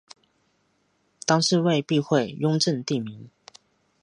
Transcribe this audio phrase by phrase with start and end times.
[1.27, 3.29] 当是为避讳雍正帝名。